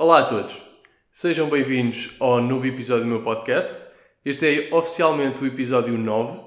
Olá 0.00 0.20
a 0.20 0.24
todos, 0.26 0.56
sejam 1.10 1.50
bem-vindos 1.50 2.14
ao 2.20 2.40
novo 2.40 2.64
episódio 2.64 3.02
do 3.02 3.10
meu 3.10 3.20
podcast. 3.20 3.84
Este 4.24 4.46
é 4.46 4.72
oficialmente 4.72 5.42
o 5.42 5.46
episódio 5.48 5.98
9, 5.98 6.40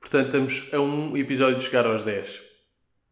portanto 0.00 0.26
estamos 0.26 0.74
a 0.74 0.80
um 0.80 1.16
episódio 1.16 1.56
de 1.56 1.62
chegar 1.62 1.86
aos 1.86 2.02
10. 2.02 2.40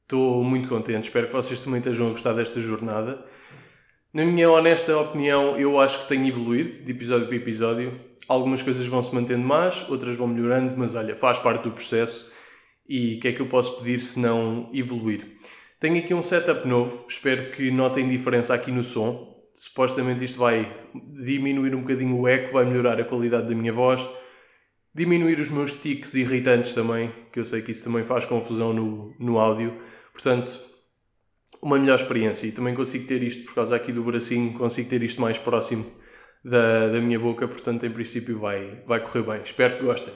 Estou 0.02 0.42
muito 0.42 0.68
contente, 0.68 1.04
espero 1.04 1.28
que 1.28 1.32
vocês 1.32 1.62
também 1.62 1.78
estejam 1.78 2.08
a 2.08 2.10
gostar 2.10 2.32
desta 2.32 2.60
jornada. 2.60 3.24
Na 4.12 4.24
minha 4.24 4.50
honesta 4.50 4.98
opinião, 4.98 5.56
eu 5.56 5.80
acho 5.80 6.02
que 6.02 6.08
tenho 6.08 6.26
evoluído 6.26 6.84
de 6.84 6.90
episódio 6.90 7.28
para 7.28 7.36
episódio. 7.36 8.00
Algumas 8.26 8.62
coisas 8.62 8.84
vão 8.86 9.00
se 9.00 9.14
mantendo 9.14 9.46
mais, 9.46 9.88
outras 9.88 10.16
vão 10.16 10.26
melhorando, 10.26 10.74
mas 10.76 10.96
olha, 10.96 11.14
faz 11.14 11.38
parte 11.38 11.62
do 11.62 11.70
processo 11.70 12.32
e 12.88 13.14
o 13.14 13.20
que 13.20 13.28
é 13.28 13.32
que 13.32 13.40
eu 13.40 13.46
posso 13.46 13.78
pedir 13.78 14.00
se 14.00 14.18
não 14.18 14.68
evoluir? 14.74 15.38
Tenho 15.78 15.98
aqui 15.98 16.12
um 16.12 16.22
setup 16.22 16.66
novo, 16.66 17.06
espero 17.08 17.52
que 17.52 17.70
notem 17.70 18.08
diferença 18.08 18.52
aqui 18.52 18.72
no 18.72 18.82
som 18.82 19.33
supostamente 19.54 20.24
isto 20.24 20.38
vai 20.38 20.70
diminuir 20.94 21.74
um 21.74 21.80
bocadinho 21.80 22.18
o 22.18 22.28
eco, 22.28 22.52
vai 22.52 22.64
melhorar 22.64 23.00
a 23.00 23.04
qualidade 23.04 23.48
da 23.48 23.54
minha 23.54 23.72
voz, 23.72 24.06
diminuir 24.92 25.38
os 25.38 25.48
meus 25.48 25.72
tiques 25.72 26.14
irritantes 26.14 26.74
também, 26.74 27.12
que 27.32 27.38
eu 27.38 27.46
sei 27.46 27.62
que 27.62 27.70
isso 27.70 27.84
também 27.84 28.04
faz 28.04 28.24
confusão 28.24 28.72
no, 28.72 29.14
no 29.18 29.38
áudio. 29.38 29.78
Portanto, 30.12 30.60
uma 31.62 31.78
melhor 31.78 31.96
experiência. 31.96 32.46
E 32.46 32.52
também 32.52 32.74
consigo 32.74 33.06
ter 33.06 33.22
isto 33.22 33.44
por 33.46 33.54
causa 33.54 33.74
aqui 33.74 33.92
do 33.92 34.02
bracinho, 34.02 34.52
consigo 34.52 34.88
ter 34.90 35.02
isto 35.02 35.20
mais 35.20 35.38
próximo 35.38 35.86
da, 36.44 36.88
da 36.88 37.00
minha 37.00 37.18
boca, 37.18 37.48
portanto, 37.48 37.86
em 37.86 37.90
princípio, 37.90 38.38
vai, 38.38 38.82
vai 38.86 39.00
correr 39.00 39.22
bem. 39.22 39.42
Espero 39.42 39.78
que 39.78 39.84
gostem. 39.84 40.12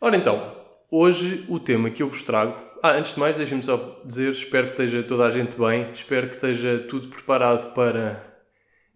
Ora 0.00 0.16
então, 0.16 0.56
hoje 0.90 1.44
o 1.48 1.60
tema 1.60 1.90
que 1.90 2.02
eu 2.02 2.08
vos 2.08 2.22
trago 2.22 2.70
ah, 2.82 2.92
antes 2.92 3.12
de 3.12 3.20
mais, 3.20 3.36
deixem-me 3.36 3.62
só 3.62 4.00
dizer, 4.06 4.32
espero 4.32 4.68
que 4.68 4.82
esteja 4.82 5.02
toda 5.02 5.26
a 5.26 5.30
gente 5.30 5.54
bem, 5.54 5.90
espero 5.92 6.28
que 6.28 6.36
esteja 6.36 6.78
tudo 6.88 7.08
preparado 7.08 7.74
para 7.74 8.29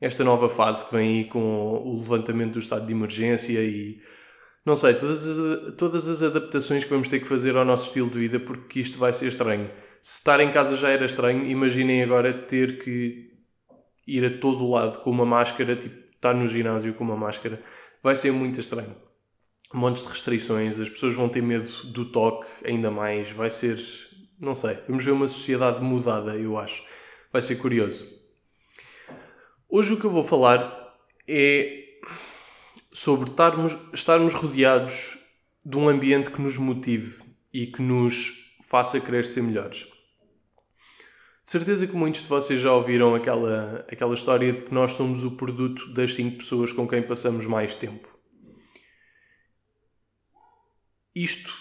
esta 0.01 0.25
nova 0.25 0.49
fase 0.49 0.85
que 0.85 0.95
vem 0.95 1.19
aí 1.19 1.25
com 1.25 1.39
o 1.39 1.97
levantamento 1.99 2.55
do 2.55 2.59
estado 2.59 2.87
de 2.87 2.93
emergência 2.93 3.61
e 3.63 4.01
não 4.65 4.77
sei, 4.77 4.95
todas 4.95 5.27
as, 5.27 5.75
todas 5.77 6.09
as 6.09 6.23
adaptações 6.23 6.85
que 6.85 6.91
vamos 6.91 7.09
ter 7.09 7.21
que 7.21 7.27
fazer 7.27 7.55
ao 7.57 7.65
nosso 7.65 7.89
estilo 7.89 8.09
de 8.09 8.19
vida, 8.19 8.41
porque 8.41 8.81
isto 8.81 8.99
vai 8.99 9.13
ser 9.13 9.27
estranho. 9.29 9.71
Se 10.01 10.19
estar 10.19 10.41
em 10.41 10.51
casa 10.51 10.77
já 10.77 10.89
era 10.89 11.05
estranho, 11.05 11.47
imaginem 11.47 12.03
agora 12.03 12.33
ter 12.33 12.83
que 12.83 13.31
ir 14.07 14.25
a 14.25 14.39
todo 14.39 14.71
lado 14.71 15.01
com 15.01 15.11
uma 15.11 15.27
máscara, 15.27 15.77
tipo, 15.77 15.97
estar 16.15 16.35
no 16.35 16.49
ginásio 16.49 16.95
com 16.95 17.05
uma 17.05 17.17
máscara, 17.17 17.63
vai 18.03 18.17
ser 18.17 18.33
muito 18.33 18.59
estranho. 18.59 18.97
Montes 19.73 20.03
de 20.03 20.09
restrições, 20.09 20.79
as 20.79 20.89
pessoas 20.89 21.15
vão 21.15 21.29
ter 21.29 21.43
medo 21.43 21.69
do 21.89 22.07
toque 22.07 22.47
ainda 22.65 22.91
mais, 22.91 23.31
vai 23.33 23.51
ser, 23.51 23.79
não 24.39 24.55
sei, 24.55 24.79
vamos 24.89 25.05
ver 25.05 25.11
uma 25.11 25.29
sociedade 25.29 25.83
mudada, 25.83 26.37
eu 26.37 26.59
acho. 26.59 26.85
Vai 27.33 27.43
ser 27.43 27.57
curioso. 27.57 28.07
Hoje 29.77 29.93
o 29.93 29.99
que 29.99 30.05
eu 30.05 30.11
vou 30.11 30.23
falar 30.23 30.95
é 31.27 31.99
sobre 32.93 33.29
estarmos, 33.29 33.77
estarmos 33.93 34.33
rodeados 34.33 35.19
de 35.67 35.77
um 35.77 35.89
ambiente 35.89 36.31
que 36.31 36.41
nos 36.41 36.57
motive 36.57 37.25
e 37.53 37.67
que 37.67 37.83
nos 37.83 38.55
faça 38.63 39.01
querer 39.01 39.25
ser 39.25 39.43
melhores. 39.43 39.79
De 41.45 41.51
certeza 41.51 41.89
que 41.89 41.97
muitos 41.97 42.23
de 42.23 42.29
vocês 42.29 42.61
já 42.61 42.73
ouviram 42.73 43.17
aquela, 43.17 43.85
aquela 43.91 44.15
história 44.15 44.53
de 44.53 44.63
que 44.63 44.73
nós 44.73 44.93
somos 44.93 45.25
o 45.25 45.33
produto 45.33 45.93
das 45.93 46.15
cinco 46.15 46.37
pessoas 46.37 46.73
com 46.73 46.87
quem 46.87 47.03
passamos 47.03 47.45
mais 47.45 47.75
tempo. 47.75 48.09
Isto 51.13 51.53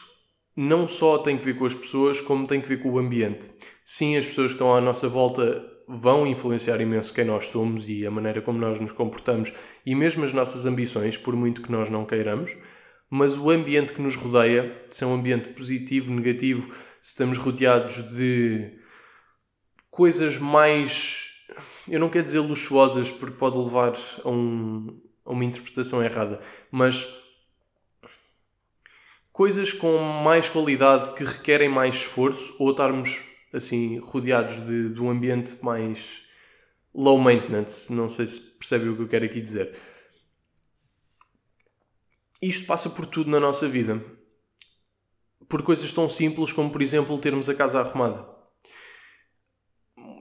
não 0.56 0.88
só 0.88 1.17
tem 1.17 1.36
que 1.36 1.45
ver 1.45 1.58
com 1.58 1.66
as 1.66 1.73
pessoas, 1.73 2.22
como 2.22 2.45
tem 2.45 2.61
que 2.61 2.67
ver 2.67 2.78
com 2.78 2.91
o 2.91 3.00
ambiente. 3.00 3.50
Sim, 3.84 4.17
as 4.17 4.28
pessoas 4.28 4.52
que 4.52 4.58
estão 4.58 4.75
à 4.75 4.80
nossa 4.80 5.09
volta 5.09 5.72
vão 5.87 6.25
influenciar 6.25 6.79
imenso 6.81 7.13
quem 7.13 7.25
nós 7.25 7.47
somos 7.47 7.87
e 7.87 8.05
a 8.05 8.11
maneira 8.11 8.41
como 8.41 8.59
nós 8.59 8.79
nos 8.79 8.91
comportamos 8.91 9.53
e 9.85 9.93
mesmo 9.93 10.23
as 10.23 10.33
nossas 10.33 10.65
ambições, 10.65 11.17
por 11.17 11.35
muito 11.35 11.61
que 11.61 11.71
nós 11.71 11.89
não 11.89 12.05
queiramos, 12.05 12.55
mas 13.09 13.37
o 13.37 13.49
ambiente 13.49 13.93
que 13.93 14.01
nos 14.01 14.15
rodeia, 14.15 14.85
se 14.89 15.03
é 15.03 15.07
um 15.07 15.13
ambiente 15.13 15.49
positivo, 15.49 16.11
negativo, 16.11 16.73
se 17.01 17.09
estamos 17.09 17.38
rodeados 17.38 17.97
de 18.16 18.72
coisas 19.91 20.38
mais. 20.38 21.29
Eu 21.88 21.99
não 21.99 22.09
quero 22.09 22.23
dizer 22.25 22.39
luxuosas 22.39 23.11
porque 23.11 23.38
pode 23.38 23.57
levar 23.57 23.93
a, 24.23 24.29
um, 24.29 24.99
a 25.25 25.31
uma 25.31 25.45
interpretação 25.45 26.03
errada, 26.03 26.39
mas 26.72 27.05
coisas 29.31 29.73
com 29.73 29.97
mais 30.23 30.49
qualidade 30.49 31.13
que 31.13 31.23
requerem 31.23 31.69
mais 31.69 31.95
esforço 31.95 32.55
ou 32.57 32.72
estarmos 32.72 33.32
assim, 33.53 34.00
rodeados 34.00 34.56
de, 34.66 34.90
de 34.90 35.02
um 35.02 35.09
ambiente 35.09 35.64
mais 35.64 36.24
low 36.94 37.18
maintenance. 37.19 37.94
Não 37.94 38.09
sei 38.09 38.28
se 38.28 38.41
percebe 38.41 38.90
o 38.90 38.96
que 38.96 39.02
eu 39.03 39.08
quero 39.08 39.25
aqui 39.25 39.40
dizer. 39.40 39.75
Isto 42.41 42.66
passa 42.66 42.90
por 42.90 43.06
tudo 43.06 43.30
na 43.30 43.40
nossa 43.40 43.68
vida. 43.68 44.03
Por 45.47 45.64
coisas 45.64 45.91
tão 45.94 46.09
simples 46.09 46.52
como, 46.52 46.69
por 46.69 46.81
exemplo, 46.81 47.18
termos 47.18 47.47
a 47.47 47.56
casa 47.56 47.80
arrumada. 47.80 48.28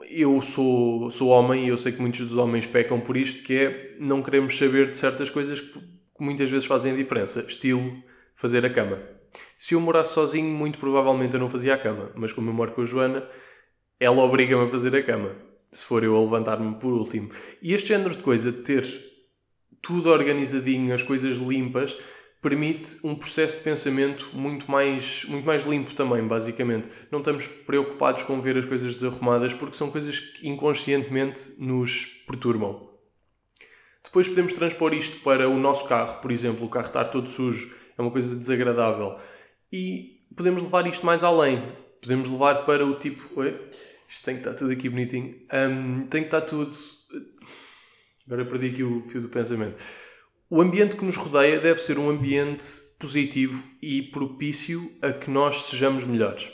Eu 0.08 0.42
sou, 0.42 1.10
sou 1.10 1.28
homem 1.30 1.64
e 1.64 1.68
eu 1.68 1.78
sei 1.78 1.90
que 1.90 2.00
muitos 2.00 2.20
dos 2.20 2.36
homens 2.36 2.66
pecam 2.66 3.00
por 3.00 3.16
isto, 3.16 3.42
que 3.42 3.54
é 3.54 3.96
não 3.98 4.22
queremos 4.22 4.56
saber 4.56 4.90
de 4.90 4.98
certas 4.98 5.30
coisas 5.30 5.58
que 5.60 5.80
muitas 6.20 6.50
vezes 6.50 6.66
fazem 6.66 6.92
a 6.92 6.96
diferença. 6.96 7.40
Estilo 7.40 8.02
fazer 8.36 8.64
a 8.64 8.70
cama. 8.70 8.98
Se 9.62 9.74
eu 9.74 9.80
morasse 9.80 10.14
sozinho, 10.14 10.48
muito 10.48 10.76
provavelmente 10.76 11.34
eu 11.34 11.38
não 11.38 11.48
fazia 11.48 11.74
a 11.74 11.78
cama, 11.78 12.10
mas 12.16 12.32
como 12.32 12.50
eu 12.50 12.52
moro 12.52 12.72
com 12.72 12.82
a 12.82 12.84
Joana, 12.84 13.24
ela 14.00 14.20
obriga-me 14.20 14.64
a 14.64 14.68
fazer 14.68 14.92
a 14.96 15.00
cama, 15.00 15.36
se 15.70 15.84
for 15.84 16.02
eu 16.02 16.16
a 16.16 16.20
levantar-me 16.20 16.74
por 16.80 16.92
último. 16.92 17.30
E 17.62 17.72
este 17.72 17.90
género 17.90 18.16
de 18.16 18.24
coisa, 18.24 18.50
de 18.50 18.58
ter 18.58 18.84
tudo 19.80 20.10
organizadinho, 20.10 20.92
as 20.92 21.04
coisas 21.04 21.36
limpas, 21.36 21.96
permite 22.42 22.98
um 23.04 23.14
processo 23.14 23.58
de 23.58 23.62
pensamento 23.62 24.30
muito 24.32 24.68
mais, 24.68 25.24
muito 25.26 25.46
mais 25.46 25.62
limpo 25.62 25.94
também, 25.94 26.26
basicamente. 26.26 26.88
Não 27.08 27.20
estamos 27.20 27.46
preocupados 27.46 28.24
com 28.24 28.40
ver 28.40 28.56
as 28.56 28.64
coisas 28.64 28.92
desarrumadas 28.96 29.54
porque 29.54 29.76
são 29.76 29.92
coisas 29.92 30.18
que 30.18 30.48
inconscientemente 30.48 31.52
nos 31.56 32.06
perturbam. 32.26 32.90
Depois 34.02 34.26
podemos 34.26 34.54
transpor 34.54 34.92
isto 34.92 35.20
para 35.20 35.48
o 35.48 35.56
nosso 35.56 35.86
carro, 35.86 36.20
por 36.20 36.32
exemplo, 36.32 36.66
o 36.66 36.68
carro 36.68 36.88
estar 36.88 37.04
todo 37.04 37.30
sujo 37.30 37.80
é 37.96 38.02
uma 38.02 38.10
coisa 38.10 38.34
desagradável. 38.36 39.18
E 39.72 40.20
podemos 40.36 40.60
levar 40.60 40.86
isto 40.86 41.06
mais 41.06 41.22
além. 41.22 41.62
Podemos 42.00 42.28
levar 42.28 42.66
para 42.66 42.84
o 42.84 42.94
tipo. 42.98 43.40
Oi, 43.40 43.58
isto 44.08 44.24
tem 44.24 44.34
que 44.34 44.40
estar 44.42 44.54
tudo 44.54 44.72
aqui 44.72 44.88
bonitinho. 44.88 45.40
Um, 45.52 46.06
tem 46.08 46.22
que 46.22 46.28
estar 46.28 46.42
tudo. 46.42 46.70
Agora 48.26 48.44
perdi 48.44 48.68
aqui 48.68 48.82
o 48.82 49.02
fio 49.04 49.22
do 49.22 49.28
pensamento. 49.28 49.82
O 50.50 50.60
ambiente 50.60 50.96
que 50.96 51.04
nos 51.04 51.16
rodeia 51.16 51.58
deve 51.58 51.80
ser 51.80 51.98
um 51.98 52.10
ambiente 52.10 52.64
positivo 52.98 53.64
e 53.80 54.02
propício 54.02 54.92
a 55.00 55.12
que 55.12 55.30
nós 55.30 55.62
sejamos 55.62 56.04
melhores. 56.04 56.50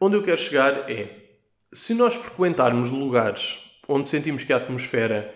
Onde 0.00 0.16
eu 0.16 0.22
quero 0.24 0.38
chegar 0.38 0.90
é: 0.90 1.36
se 1.72 1.94
nós 1.94 2.16
frequentarmos 2.16 2.90
lugares 2.90 3.70
onde 3.88 4.08
sentimos 4.08 4.42
que 4.42 4.52
a 4.52 4.56
atmosfera 4.56 5.34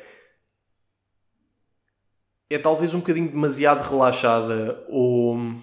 é 2.49 2.59
talvez 2.59 2.95
um 2.95 2.99
bocadinho 2.99 3.29
demasiado 3.29 3.89
relaxada 3.89 4.85
ou 4.89 5.55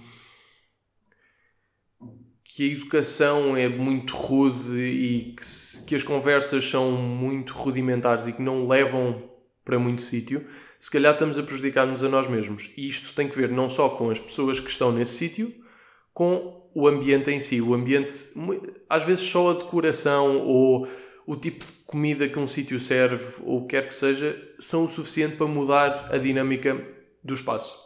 que 2.44 2.70
a 2.70 2.74
educação 2.74 3.58
é 3.58 3.68
muito 3.68 4.16
rude 4.16 4.80
e 4.80 5.34
que, 5.36 5.46
se, 5.46 5.84
que 5.86 5.96
as 5.96 6.04
conversas 6.04 6.66
são 6.66 6.92
muito 6.92 7.54
rudimentares 7.54 8.28
e 8.28 8.34
que 8.34 8.42
não 8.42 8.68
levam 8.68 9.24
para 9.66 9.80
muito 9.80 10.02
sítio, 10.02 10.46
se 10.80 10.92
calhar 10.92 11.14
estamos 11.14 11.38
a 11.38 11.44
prejudicar-nos 11.44 12.04
a 12.04 12.10
nós 12.10 12.28
mesmos. 12.28 12.70
E 12.78 12.88
isto 12.88 13.16
tem 13.16 13.28
que 13.28 13.36
ver 13.36 13.50
não 13.50 13.70
só 13.70 13.90
com 13.90 14.10
as 14.10 14.20
pessoas 14.20 14.60
que 14.60 14.70
estão 14.70 14.92
nesse 14.92 15.14
sítio, 15.14 15.52
com 16.14 16.70
o 16.76 16.88
ambiente 16.88 17.32
em 17.32 17.40
si. 17.40 17.62
O 17.62 17.74
ambiente, 17.74 18.14
às 18.90 19.04
vezes 19.04 19.24
só 19.24 19.52
a 19.52 19.54
decoração 19.54 20.42
ou 20.42 20.88
o 21.26 21.36
tipo 21.36 21.64
de 21.66 21.72
comida 21.86 22.28
que 22.28 22.38
um 22.38 22.48
sítio 22.48 22.80
serve 22.80 23.42
ou 23.42 23.60
o 23.60 23.62
que 23.62 23.70
quer 23.70 23.88
que 23.88 23.96
seja 23.96 24.38
são 24.60 24.86
o 24.86 24.90
suficiente 24.90 25.38
para 25.38 25.48
mudar 25.48 26.14
a 26.14 26.18
dinâmica 26.18 26.86
do 27.24 27.34
espaço. 27.34 27.78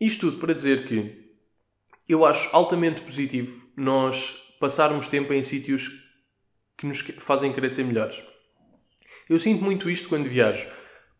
Isto 0.00 0.30
tudo 0.30 0.38
para 0.38 0.54
dizer 0.54 0.84
que 0.84 1.32
eu 2.08 2.24
acho 2.24 2.48
altamente 2.54 3.02
positivo 3.02 3.66
nós 3.76 4.54
passarmos 4.60 5.08
tempo 5.08 5.32
em 5.32 5.42
sítios 5.42 5.90
que 6.76 6.86
nos 6.86 7.00
fazem 7.18 7.52
querer 7.52 7.70
ser 7.70 7.84
melhores. 7.84 8.22
Eu 9.28 9.38
sinto 9.38 9.64
muito 9.64 9.88
isto 9.88 10.08
quando 10.08 10.28
viajo. 10.28 10.68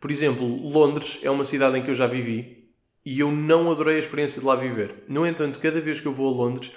Por 0.01 0.11
exemplo, 0.11 0.45
Londres 0.69 1.21
é 1.23 1.31
uma 1.31 1.45
cidade 1.45 1.79
em 1.79 1.83
que 1.83 1.91
eu 1.91 1.95
já 1.95 2.07
vivi 2.07 2.71
e 3.05 3.21
eu 3.21 3.31
não 3.31 3.71
adorei 3.71 3.97
a 3.97 4.01
experiência 4.01 4.41
de 4.41 4.47
lá 4.47 4.55
viver. 4.55 5.05
No 5.09 5.27
entanto, 5.27 5.59
cada 5.59 5.81
vez 5.81 6.01
que 6.01 6.07
eu 6.07 6.13
vou 6.13 6.29
a 6.29 6.37
Londres, 6.37 6.73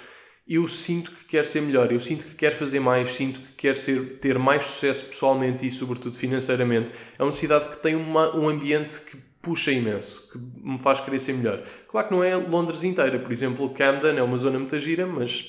eu 0.48 0.68
sinto 0.68 1.10
que 1.10 1.24
quero 1.24 1.46
ser 1.46 1.60
melhor, 1.60 1.90
eu 1.90 1.98
sinto 1.98 2.24
que 2.24 2.34
quero 2.34 2.56
fazer 2.56 2.78
mais, 2.78 3.10
sinto 3.10 3.40
que 3.40 3.52
quero 3.54 3.76
ser, 3.76 4.18
ter 4.20 4.38
mais 4.38 4.64
sucesso 4.64 5.04
pessoalmente 5.06 5.66
e, 5.66 5.70
sobretudo, 5.70 6.16
financeiramente. 6.16 6.92
É 7.18 7.22
uma 7.22 7.32
cidade 7.32 7.68
que 7.68 7.78
tem 7.78 7.96
uma, 7.96 8.34
um 8.36 8.48
ambiente 8.48 9.00
que 9.00 9.16
puxa 9.42 9.72
imenso, 9.72 10.28
que 10.30 10.38
me 10.38 10.78
faz 10.78 11.00
querer 11.00 11.20
ser 11.20 11.32
melhor. 11.32 11.62
Claro 11.88 12.08
que 12.08 12.14
não 12.14 12.22
é 12.22 12.34
Londres 12.36 12.82
inteira, 12.82 13.18
por 13.18 13.32
exemplo, 13.32 13.70
Camden 13.70 14.18
é 14.18 14.22
uma 14.22 14.36
zona 14.36 14.58
muito 14.58 14.78
gira, 14.78 15.06
mas 15.06 15.44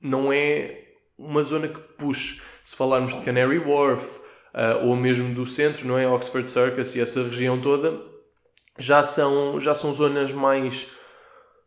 não 0.00 0.32
é 0.32 0.84
uma 1.18 1.42
zona 1.42 1.68
que 1.68 1.80
puxe. 1.98 2.40
Se 2.64 2.76
falarmos 2.76 3.14
de 3.14 3.20
Canary 3.20 3.58
Wharf, 3.58 4.20
uh, 4.54 4.86
ou 4.86 4.96
mesmo 4.96 5.34
do 5.34 5.46
centro, 5.46 5.86
não 5.86 5.98
é? 5.98 6.08
Oxford 6.08 6.50
Circus 6.50 6.94
e 6.94 7.00
essa 7.00 7.22
região 7.22 7.60
toda, 7.60 8.00
já 8.78 9.04
são, 9.04 9.60
já 9.60 9.74
são 9.74 9.92
zonas 9.92 10.32
mais, 10.32 10.86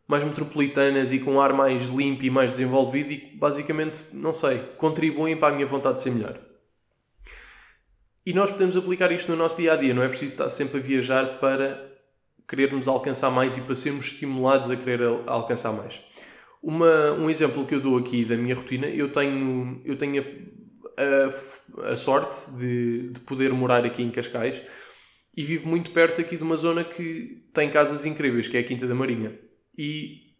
mais 0.06 0.22
metropolitanas 0.22 1.12
e 1.12 1.18
com 1.18 1.34
um 1.34 1.40
ar 1.40 1.52
mais 1.52 1.86
limpo 1.86 2.24
e 2.24 2.30
mais 2.30 2.52
desenvolvido 2.52 3.12
e 3.12 3.16
basicamente, 3.36 4.04
não 4.12 4.32
sei, 4.32 4.58
contribuem 4.76 5.36
para 5.36 5.52
a 5.52 5.56
minha 5.56 5.66
vontade 5.66 5.96
de 5.96 6.02
ser 6.02 6.10
melhor. 6.10 6.38
E 8.26 8.32
nós 8.32 8.50
podemos 8.50 8.76
aplicar 8.76 9.12
isto 9.12 9.30
no 9.30 9.36
nosso 9.36 9.56
dia 9.56 9.72
a 9.72 9.76
dia, 9.76 9.92
não 9.92 10.02
é 10.02 10.08
preciso 10.08 10.32
estar 10.32 10.50
sempre 10.50 10.78
a 10.78 10.82
viajar 10.82 11.38
para 11.38 11.92
querermos 12.48 12.88
alcançar 12.88 13.30
mais 13.30 13.56
e 13.56 13.60
para 13.60 13.74
sermos 13.74 14.06
estimulados 14.06 14.70
a 14.70 14.76
querer 14.76 15.00
alcançar 15.26 15.72
mais. 15.72 16.00
Uma, 16.62 17.12
um 17.12 17.28
exemplo 17.28 17.66
que 17.66 17.74
eu 17.74 17.80
dou 17.80 17.98
aqui 17.98 18.24
da 18.24 18.36
minha 18.36 18.54
rotina, 18.54 18.86
eu 18.86 19.10
tenho, 19.10 19.80
eu 19.84 19.96
tenho 19.96 20.22
a, 20.96 21.86
a, 21.86 21.92
a 21.92 21.96
sorte 21.96 22.50
de, 22.52 23.10
de 23.10 23.20
poder 23.20 23.52
morar 23.52 23.84
aqui 23.84 24.02
em 24.02 24.10
Cascais 24.10 24.62
e 25.36 25.44
vivo 25.44 25.68
muito 25.68 25.90
perto 25.90 26.20
aqui 26.20 26.36
de 26.36 26.42
uma 26.42 26.56
zona 26.56 26.84
que 26.84 27.44
tem 27.52 27.70
casas 27.70 28.06
incríveis, 28.06 28.48
que 28.48 28.56
é 28.56 28.60
a 28.60 28.64
Quinta 28.64 28.86
da 28.86 28.94
Marinha. 28.94 29.38
E 29.76 30.34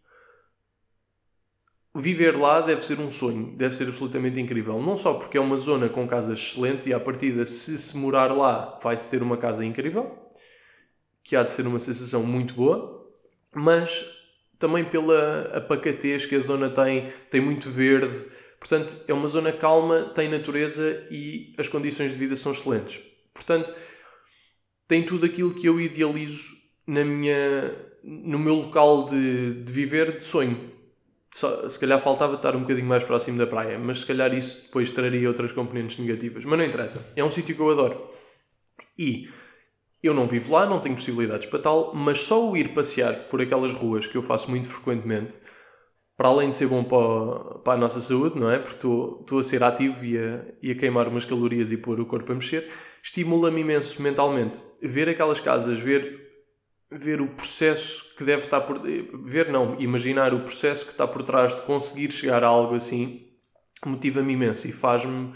viver 1.94 2.36
lá 2.36 2.60
deve 2.60 2.84
ser 2.84 2.98
um 2.98 3.10
sonho, 3.10 3.56
deve 3.56 3.74
ser 3.74 3.88
absolutamente 3.88 4.40
incrível. 4.40 4.80
Não 4.82 4.96
só 4.96 5.14
porque 5.14 5.38
é 5.38 5.40
uma 5.40 5.56
zona 5.56 5.88
com 5.88 6.06
casas 6.08 6.38
excelentes 6.38 6.86
e 6.86 6.92
à 6.92 6.98
partida, 6.98 7.46
se 7.46 7.78
se 7.78 7.96
morar 7.96 8.32
lá, 8.32 8.78
vai-se 8.82 9.08
ter 9.08 9.22
uma 9.22 9.36
casa 9.36 9.64
incrível, 9.64 10.18
que 11.22 11.36
há 11.36 11.42
de 11.42 11.52
ser 11.52 11.66
uma 11.66 11.78
sensação 11.78 12.22
muito 12.22 12.54
boa, 12.54 13.10
mas 13.54 14.04
também 14.58 14.84
pela 14.84 15.50
apacatez 15.56 16.26
que 16.26 16.34
a 16.34 16.40
zona 16.40 16.68
tem, 16.70 17.12
tem 17.30 17.40
muito 17.40 17.70
verde. 17.70 18.26
Portanto, 18.58 18.96
é 19.06 19.12
uma 19.12 19.28
zona 19.28 19.52
calma, 19.52 20.02
tem 20.02 20.28
natureza 20.28 21.06
e 21.10 21.54
as 21.58 21.68
condições 21.68 22.12
de 22.12 22.18
vida 22.18 22.36
são 22.36 22.52
excelentes. 22.52 23.00
Portanto, 23.32 23.72
tem 24.88 25.04
tudo 25.04 25.26
aquilo 25.26 25.54
que 25.54 25.66
eu 25.66 25.80
idealizo 25.80 26.56
na 26.86 27.04
minha, 27.04 27.74
no 28.04 28.38
meu 28.38 28.54
local 28.54 29.06
de, 29.06 29.62
de 29.62 29.72
viver 29.72 30.18
de 30.18 30.24
sonho 30.24 30.74
só, 31.34 31.68
se 31.68 31.76
calhar 31.80 32.00
faltava 32.00 32.36
estar 32.36 32.54
um 32.54 32.60
bocadinho 32.60 32.86
mais 32.86 33.02
próximo 33.02 33.36
da 33.36 33.44
praia, 33.44 33.76
mas 33.76 34.00
se 34.00 34.06
calhar 34.06 34.32
isso 34.32 34.62
depois 34.62 34.92
traria 34.92 35.26
outras 35.26 35.50
componentes 35.50 35.98
negativas. 35.98 36.44
Mas 36.44 36.56
não 36.56 36.64
interessa, 36.64 37.04
é 37.16 37.24
um 37.24 37.30
sítio 37.30 37.56
que 37.56 37.60
eu 37.60 37.70
adoro. 37.70 38.08
E 38.96 39.28
eu 40.00 40.14
não 40.14 40.28
vivo 40.28 40.52
lá, 40.52 40.64
não 40.64 40.78
tenho 40.78 40.94
possibilidades 40.94 41.48
para 41.48 41.58
tal, 41.58 41.92
mas 41.92 42.20
só 42.20 42.48
o 42.48 42.56
ir 42.56 42.68
passear 42.72 43.24
por 43.24 43.40
aquelas 43.40 43.72
ruas 43.72 44.06
que 44.06 44.16
eu 44.16 44.22
faço 44.22 44.48
muito 44.48 44.68
frequentemente, 44.68 45.34
para 46.16 46.28
além 46.28 46.50
de 46.50 46.54
ser 46.54 46.68
bom 46.68 46.84
para, 46.84 47.58
para 47.58 47.72
a 47.72 47.76
nossa 47.78 48.00
saúde, 48.00 48.38
não 48.38 48.48
é? 48.48 48.60
Porque 48.60 48.76
estou, 48.76 49.18
estou 49.22 49.40
a 49.40 49.44
ser 49.44 49.64
ativo 49.64 50.04
e 50.04 50.16
a, 50.16 50.44
e 50.62 50.70
a 50.70 50.74
queimar 50.76 51.08
umas 51.08 51.24
calorias 51.24 51.72
e 51.72 51.76
pôr 51.76 51.98
o 51.98 52.06
corpo 52.06 52.30
a 52.30 52.36
mexer, 52.36 52.70
estimula-me 53.02 53.62
imenso 53.62 54.00
mentalmente. 54.00 54.60
Ver 54.80 55.08
aquelas 55.08 55.40
casas, 55.40 55.80
ver 55.80 56.23
ver 56.98 57.20
o 57.20 57.28
processo 57.28 58.14
que 58.16 58.24
deve 58.24 58.44
estar 58.44 58.60
por 58.60 58.80
ver 58.80 59.50
não 59.50 59.80
imaginar 59.80 60.32
o 60.32 60.40
processo 60.40 60.86
que 60.86 60.92
está 60.92 61.06
por 61.06 61.22
trás 61.22 61.54
de 61.54 61.62
conseguir 61.62 62.10
chegar 62.10 62.44
a 62.44 62.46
algo 62.46 62.74
assim 62.74 63.26
motiva-me 63.84 64.32
imenso 64.32 64.66
e 64.68 64.72
faz-me 64.72 65.32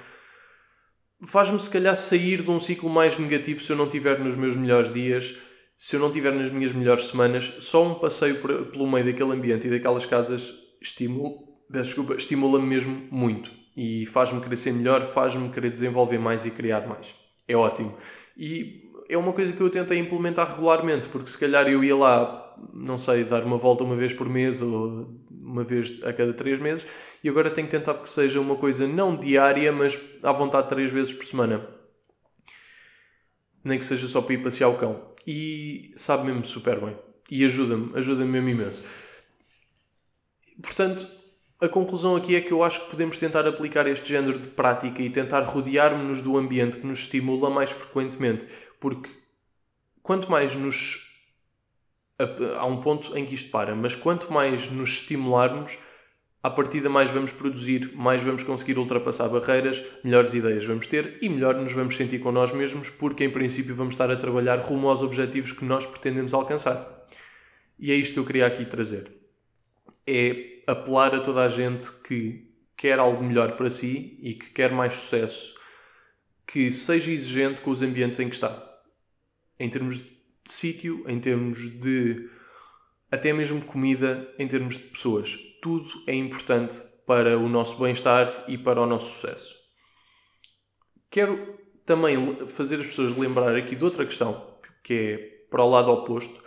faz-me 1.26 1.58
se 1.58 1.68
calhar 1.68 1.96
sair 1.96 2.42
de 2.42 2.50
um 2.50 2.60
ciclo 2.60 2.88
mais 2.88 3.18
negativo 3.18 3.60
se 3.60 3.70
eu 3.70 3.76
não 3.76 3.86
estiver 3.86 4.18
nos 4.20 4.36
meus 4.36 4.56
melhores 4.56 4.92
dias 4.92 5.36
se 5.76 5.96
eu 5.96 6.00
não 6.00 6.08
estiver 6.08 6.32
nas 6.32 6.50
minhas 6.50 6.72
melhores 6.72 7.06
semanas 7.06 7.56
só 7.60 7.84
um 7.84 7.94
passeio 7.94 8.40
por, 8.40 8.66
pelo 8.66 8.90
meio 8.90 9.04
daquele 9.04 9.32
ambiente 9.32 9.66
e 9.66 9.70
daquelas 9.70 10.06
casas 10.06 10.54
estimula 10.80 11.32
desculpa 11.68 12.14
estimula-me 12.14 12.66
mesmo 12.66 13.08
muito 13.10 13.58
e 13.80 14.06
faz-me 14.06 14.56
ser 14.56 14.72
melhor 14.72 15.06
faz-me 15.12 15.50
querer 15.50 15.70
desenvolver 15.70 16.18
mais 16.18 16.44
e 16.44 16.50
criar 16.50 16.84
mais. 16.88 17.14
É 17.46 17.56
ótimo. 17.56 17.96
E 18.36 18.87
é 19.08 19.16
uma 19.16 19.32
coisa 19.32 19.52
que 19.52 19.60
eu 19.60 19.70
tentei 19.70 19.98
implementar 19.98 20.48
regularmente, 20.48 21.08
porque 21.08 21.30
se 21.30 21.38
calhar 21.38 21.66
eu 21.66 21.82
ia 21.82 21.96
lá, 21.96 22.56
não 22.74 22.98
sei, 22.98 23.24
dar 23.24 23.42
uma 23.44 23.56
volta 23.56 23.84
uma 23.84 23.96
vez 23.96 24.12
por 24.12 24.28
mês 24.28 24.60
ou 24.60 25.08
uma 25.30 25.64
vez 25.64 26.02
a 26.04 26.12
cada 26.12 26.34
três 26.34 26.58
meses, 26.58 26.86
e 27.24 27.28
agora 27.28 27.50
tenho 27.50 27.68
tentado 27.68 28.02
que 28.02 28.08
seja 28.08 28.38
uma 28.38 28.56
coisa 28.56 28.86
não 28.86 29.16
diária, 29.16 29.72
mas 29.72 29.98
à 30.22 30.30
vontade 30.30 30.68
três 30.68 30.90
vezes 30.90 31.12
por 31.12 31.24
semana. 31.24 31.66
Nem 33.64 33.78
que 33.78 33.84
seja 33.84 34.06
só 34.06 34.20
para 34.20 34.34
ir 34.34 34.42
passear 34.42 34.68
o 34.68 34.76
cão. 34.76 35.14
E 35.26 35.92
sabe 35.96 36.26
mesmo 36.26 36.44
super 36.44 36.80
bem. 36.80 36.96
E 37.30 37.44
ajuda-me, 37.44 37.90
ajuda-me 37.96 38.30
mesmo 38.30 38.48
imenso. 38.48 38.82
Portanto, 40.62 41.06
a 41.60 41.68
conclusão 41.68 42.14
aqui 42.14 42.36
é 42.36 42.40
que 42.40 42.52
eu 42.52 42.62
acho 42.62 42.84
que 42.84 42.90
podemos 42.90 43.16
tentar 43.16 43.46
aplicar 43.46 43.86
este 43.88 44.08
género 44.08 44.38
de 44.38 44.46
prática 44.46 45.02
e 45.02 45.10
tentar 45.10 45.40
rodear-nos 45.40 46.20
do 46.20 46.38
ambiente 46.38 46.78
que 46.78 46.86
nos 46.86 47.00
estimula 47.00 47.50
mais 47.50 47.70
frequentemente. 47.70 48.46
Porque 48.80 49.10
quanto 50.02 50.30
mais 50.30 50.54
nos. 50.54 51.06
Há 52.56 52.66
um 52.66 52.80
ponto 52.80 53.16
em 53.16 53.24
que 53.24 53.34
isto 53.34 53.50
para, 53.50 53.76
mas 53.76 53.94
quanto 53.94 54.32
mais 54.32 54.68
nos 54.72 54.88
estimularmos, 54.88 55.78
à 56.42 56.50
partida 56.50 56.88
mais 56.88 57.10
vamos 57.10 57.30
produzir, 57.30 57.92
mais 57.94 58.22
vamos 58.24 58.42
conseguir 58.42 58.78
ultrapassar 58.78 59.28
barreiras, 59.28 59.84
melhores 60.02 60.32
ideias 60.32 60.64
vamos 60.64 60.86
ter 60.86 61.18
e 61.22 61.28
melhor 61.28 61.54
nos 61.54 61.72
vamos 61.72 61.94
sentir 61.94 62.18
com 62.18 62.32
nós 62.32 62.52
mesmos, 62.52 62.90
porque 62.90 63.22
em 63.22 63.30
princípio 63.30 63.74
vamos 63.74 63.94
estar 63.94 64.10
a 64.10 64.16
trabalhar 64.16 64.58
rumo 64.60 64.88
aos 64.88 65.00
objetivos 65.00 65.52
que 65.52 65.64
nós 65.64 65.86
pretendemos 65.86 66.34
alcançar. 66.34 67.06
E 67.78 67.92
é 67.92 67.94
isto 67.94 68.14
que 68.14 68.18
eu 68.18 68.26
queria 68.26 68.46
aqui 68.46 68.64
trazer. 68.64 69.12
É 70.06 70.62
apelar 70.66 71.14
a 71.14 71.20
toda 71.20 71.44
a 71.44 71.48
gente 71.48 71.92
que 72.02 72.50
quer 72.76 72.98
algo 72.98 73.22
melhor 73.22 73.52
para 73.56 73.70
si 73.70 74.18
e 74.22 74.34
que 74.34 74.50
quer 74.50 74.72
mais 74.72 74.94
sucesso, 74.94 75.54
que 76.46 76.72
seja 76.72 77.10
exigente 77.10 77.60
com 77.60 77.70
os 77.70 77.82
ambientes 77.82 78.18
em 78.18 78.28
que 78.28 78.34
está 78.34 78.67
em 79.58 79.68
termos 79.68 79.98
de 79.98 80.18
sítio, 80.46 81.04
em 81.06 81.18
termos 81.20 81.58
de 81.80 82.28
até 83.10 83.32
mesmo 83.32 83.64
comida, 83.64 84.32
em 84.38 84.46
termos 84.46 84.76
de 84.76 84.84
pessoas. 84.84 85.36
Tudo 85.62 85.88
é 86.06 86.14
importante 86.14 86.76
para 87.06 87.38
o 87.38 87.48
nosso 87.48 87.78
bem-estar 87.82 88.44
e 88.46 88.58
para 88.58 88.80
o 88.80 88.86
nosso 88.86 89.16
sucesso. 89.16 89.56
Quero 91.10 91.58
também 91.86 92.46
fazer 92.46 92.80
as 92.80 92.86
pessoas 92.86 93.16
lembrar 93.16 93.56
aqui 93.56 93.74
de 93.74 93.82
outra 93.82 94.04
questão, 94.04 94.58
que 94.82 94.94
é 94.94 95.16
para 95.50 95.64
o 95.64 95.70
lado 95.70 95.90
oposto. 95.90 96.42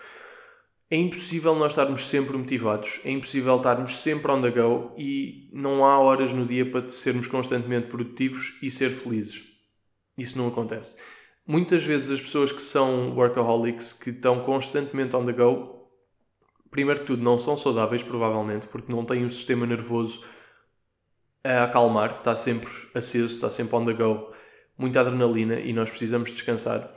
É 0.89 0.95
impossível 0.95 1.55
nós 1.55 1.71
estarmos 1.71 2.05
sempre 2.05 2.37
motivados, 2.37 2.99
é 3.03 3.11
impossível 3.11 3.57
estarmos 3.57 3.95
sempre 3.95 4.31
on 4.31 4.41
the 4.41 4.51
go 4.51 4.93
e 4.97 5.49
não 5.51 5.85
há 5.85 5.97
horas 5.97 6.31
no 6.33 6.45
dia 6.45 6.65
para 6.65 6.89
sermos 6.89 7.27
constantemente 7.27 7.87
produtivos 7.87 8.59
e 8.61 8.69
ser 8.69 8.91
felizes. 8.91 9.43
Isso 10.17 10.37
não 10.37 10.49
acontece. 10.49 10.97
Muitas 11.45 11.83
vezes 11.83 12.11
as 12.11 12.21
pessoas 12.21 12.51
que 12.51 12.61
são 12.61 13.15
workaholics, 13.15 13.93
que 13.93 14.11
estão 14.11 14.43
constantemente 14.43 15.15
on 15.15 15.25
the 15.25 15.33
go, 15.33 15.89
primeiro 16.69 17.01
de 17.01 17.07
tudo, 17.07 17.23
não 17.23 17.39
são 17.39 17.57
saudáveis, 17.57 18.03
provavelmente, 18.03 18.67
porque 18.67 18.91
não 18.91 19.03
têm 19.03 19.25
o 19.25 19.29
sistema 19.29 19.65
nervoso 19.65 20.23
a 21.43 21.63
acalmar, 21.63 22.17
está 22.19 22.35
sempre 22.35 22.71
aceso, 22.93 23.35
está 23.35 23.49
sempre 23.49 23.75
on 23.75 23.85
the 23.85 23.93
go, 23.93 24.31
muita 24.77 25.01
adrenalina 25.01 25.59
e 25.59 25.73
nós 25.73 25.89
precisamos 25.89 26.31
descansar. 26.31 26.89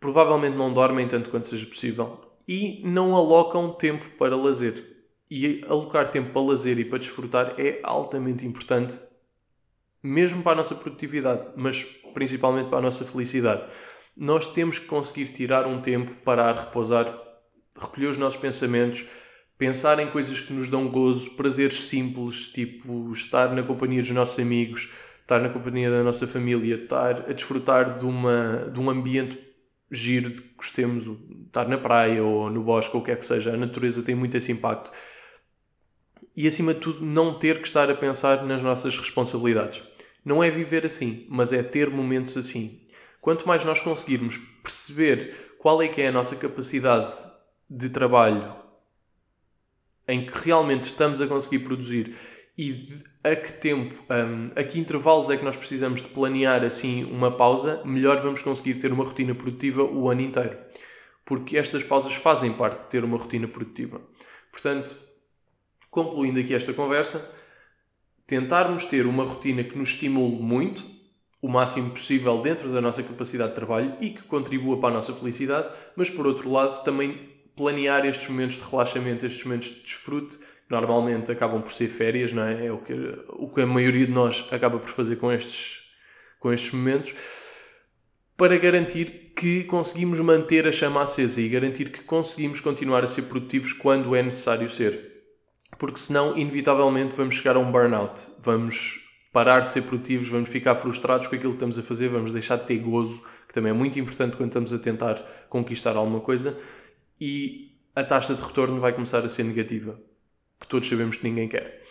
Provavelmente 0.00 0.56
não 0.56 0.72
dormem 0.72 1.08
tanto 1.08 1.30
quanto 1.30 1.46
seja 1.46 1.66
possível 1.66 2.20
e 2.46 2.82
não 2.84 3.14
alocam 3.14 3.72
tempo 3.72 4.08
para 4.18 4.36
lazer. 4.36 4.94
E 5.28 5.64
alocar 5.68 6.08
tempo 6.08 6.32
para 6.32 6.42
lazer 6.42 6.78
e 6.78 6.84
para 6.84 6.98
desfrutar 6.98 7.54
é 7.58 7.80
altamente 7.82 8.46
importante 8.46 8.98
mesmo 10.06 10.42
para 10.42 10.52
a 10.52 10.56
nossa 10.56 10.74
produtividade, 10.74 11.46
mas 11.56 11.84
principalmente 12.14 12.68
para 12.68 12.78
a 12.78 12.82
nossa 12.82 13.04
felicidade. 13.04 13.64
Nós 14.16 14.46
temos 14.46 14.78
que 14.78 14.86
conseguir 14.86 15.28
tirar 15.32 15.66
um 15.66 15.80
tempo, 15.80 16.14
parar, 16.24 16.54
repousar, 16.54 17.12
recolher 17.78 18.06
os 18.06 18.16
nossos 18.16 18.40
pensamentos, 18.40 19.04
pensar 19.58 19.98
em 19.98 20.08
coisas 20.08 20.40
que 20.40 20.52
nos 20.52 20.68
dão 20.68 20.88
gozo, 20.88 21.36
prazeres 21.36 21.82
simples, 21.82 22.48
tipo 22.48 23.12
estar 23.12 23.54
na 23.54 23.62
companhia 23.62 24.00
dos 24.00 24.10
nossos 24.12 24.38
amigos, 24.38 24.90
estar 25.20 25.40
na 25.40 25.48
companhia 25.48 25.90
da 25.90 26.02
nossa 26.02 26.26
família, 26.26 26.76
estar 26.76 27.28
a 27.28 27.32
desfrutar 27.32 27.98
de, 27.98 28.06
uma, 28.06 28.70
de 28.72 28.80
um 28.80 28.88
ambiente 28.88 29.38
giro 29.90 30.30
de 30.30 30.40
que 30.40 30.54
gostemos, 30.56 31.06
estar 31.46 31.68
na 31.68 31.78
praia 31.78 32.22
ou 32.22 32.50
no 32.50 32.62
bosque, 32.62 32.96
ou 32.96 33.02
o 33.02 33.04
que 33.04 33.10
é 33.10 33.16
que 33.16 33.26
seja. 33.26 33.52
A 33.52 33.56
natureza 33.56 34.02
tem 34.02 34.14
muito 34.14 34.36
esse 34.36 34.50
impacto. 34.50 34.90
E 36.36 36.46
acima 36.46 36.74
de 36.74 36.80
tudo, 36.80 37.04
não 37.04 37.38
ter 37.38 37.60
que 37.60 37.66
estar 37.66 37.90
a 37.90 37.94
pensar 37.94 38.44
nas 38.44 38.62
nossas 38.62 38.96
responsabilidades. 38.98 39.82
Não 40.26 40.42
é 40.42 40.50
viver 40.50 40.84
assim, 40.84 41.24
mas 41.28 41.52
é 41.52 41.62
ter 41.62 41.88
momentos 41.88 42.36
assim. 42.36 42.80
Quanto 43.20 43.46
mais 43.46 43.64
nós 43.64 43.80
conseguirmos 43.80 44.38
perceber 44.60 45.54
qual 45.60 45.80
é 45.80 45.86
que 45.86 46.02
é 46.02 46.08
a 46.08 46.12
nossa 46.12 46.34
capacidade 46.34 47.14
de 47.70 47.88
trabalho 47.88 48.56
em 50.08 50.26
que 50.26 50.36
realmente 50.36 50.84
estamos 50.84 51.20
a 51.20 51.28
conseguir 51.28 51.60
produzir 51.60 52.16
e 52.58 53.04
a 53.22 53.36
que 53.36 53.52
tempo, 53.52 53.94
um, 54.12 54.50
a 54.56 54.64
que 54.64 54.80
intervalos 54.80 55.30
é 55.30 55.36
que 55.36 55.44
nós 55.44 55.56
precisamos 55.56 56.02
de 56.02 56.08
planear 56.08 56.64
assim 56.64 57.04
uma 57.04 57.30
pausa, 57.30 57.80
melhor 57.84 58.20
vamos 58.20 58.42
conseguir 58.42 58.80
ter 58.80 58.92
uma 58.92 59.04
rotina 59.04 59.32
produtiva 59.32 59.84
o 59.84 60.10
ano 60.10 60.22
inteiro. 60.22 60.58
Porque 61.24 61.56
estas 61.56 61.84
pausas 61.84 62.14
fazem 62.14 62.52
parte 62.52 62.82
de 62.82 62.88
ter 62.88 63.04
uma 63.04 63.16
rotina 63.16 63.46
produtiva. 63.46 64.00
Portanto, 64.50 64.96
concluindo 65.88 66.40
aqui 66.40 66.52
esta 66.52 66.72
conversa, 66.72 67.30
tentarmos 68.26 68.84
ter 68.86 69.06
uma 69.06 69.24
rotina 69.24 69.62
que 69.62 69.78
nos 69.78 69.90
estimule 69.90 70.42
muito, 70.42 70.84
o 71.40 71.48
máximo 71.48 71.90
possível 71.90 72.38
dentro 72.38 72.72
da 72.72 72.80
nossa 72.80 73.02
capacidade 73.02 73.50
de 73.50 73.54
trabalho 73.54 73.96
e 74.00 74.10
que 74.10 74.22
contribua 74.22 74.80
para 74.80 74.88
a 74.88 74.94
nossa 74.94 75.12
felicidade, 75.12 75.74
mas 75.94 76.10
por 76.10 76.26
outro 76.26 76.50
lado 76.50 76.82
também 76.82 77.36
planear 77.56 78.04
estes 78.04 78.28
momentos 78.28 78.56
de 78.56 78.62
relaxamento, 78.68 79.24
estes 79.24 79.44
momentos 79.44 79.68
de 79.68 79.80
desfrute, 79.82 80.38
normalmente 80.68 81.30
acabam 81.30 81.62
por 81.62 81.70
ser 81.70 81.88
férias, 81.88 82.32
não 82.32 82.42
é? 82.42 82.66
É 82.66 82.72
o 82.72 82.78
que, 82.78 82.92
o 83.28 83.48
que 83.48 83.60
a 83.60 83.66
maioria 83.66 84.06
de 84.06 84.12
nós 84.12 84.46
acaba 84.50 84.78
por 84.78 84.88
fazer 84.88 85.16
com 85.16 85.32
estes, 85.32 85.84
com 86.40 86.52
estes 86.52 86.72
momentos, 86.72 87.14
para 88.36 88.56
garantir 88.58 89.32
que 89.36 89.64
conseguimos 89.64 90.18
manter 90.20 90.66
a 90.66 90.72
chama 90.72 91.02
acesa 91.02 91.40
e 91.40 91.48
garantir 91.48 91.90
que 91.90 92.02
conseguimos 92.02 92.60
continuar 92.60 93.04
a 93.04 93.06
ser 93.06 93.22
produtivos 93.22 93.72
quando 93.72 94.14
é 94.14 94.22
necessário 94.22 94.68
ser. 94.68 95.15
Porque 95.78 95.98
senão, 95.98 96.36
inevitavelmente, 96.36 97.14
vamos 97.14 97.34
chegar 97.34 97.56
a 97.56 97.58
um 97.58 97.70
burnout. 97.70 98.28
Vamos 98.42 99.06
parar 99.36 99.60
de 99.60 99.70
ser 99.70 99.82
produtivos, 99.82 100.28
vamos 100.28 100.48
ficar 100.48 100.76
frustrados 100.76 101.26
com 101.26 101.36
aquilo 101.36 101.50
que 101.50 101.56
estamos 101.56 101.78
a 101.78 101.82
fazer, 101.82 102.08
vamos 102.08 102.32
deixar 102.32 102.56
de 102.56 102.64
ter 102.64 102.78
gozo, 102.78 103.22
que 103.46 103.52
também 103.52 103.68
é 103.68 103.74
muito 103.74 103.98
importante 103.98 104.34
quando 104.34 104.48
estamos 104.48 104.72
a 104.72 104.78
tentar 104.78 105.16
conquistar 105.50 105.94
alguma 105.94 106.20
coisa, 106.20 106.58
e 107.20 107.76
a 107.94 108.02
taxa 108.02 108.34
de 108.34 108.40
retorno 108.40 108.80
vai 108.80 108.94
começar 108.94 109.22
a 109.22 109.28
ser 109.28 109.42
negativa, 109.42 110.00
que 110.58 110.66
todos 110.66 110.88
sabemos 110.88 111.18
que 111.18 111.28
ninguém 111.28 111.48
quer. 111.48 111.82